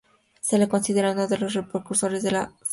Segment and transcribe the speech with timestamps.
[0.41, 2.69] Se le considera uno de los precursores de la socialdemocracia.